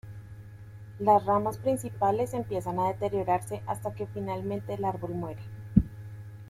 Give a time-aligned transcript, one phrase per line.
[0.97, 5.41] Las ramas principales empiezan a deteriorarse hasta que finalmente el árbol muere.